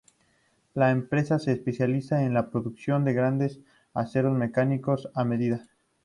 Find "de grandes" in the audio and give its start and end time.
3.05-3.57